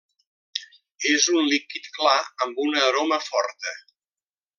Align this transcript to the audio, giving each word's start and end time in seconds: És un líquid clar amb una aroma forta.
És 1.09 1.27
un 1.33 1.45
líquid 1.51 1.89
clar 1.97 2.15
amb 2.47 2.63
una 2.67 2.81
aroma 2.87 3.21
forta. 3.27 3.75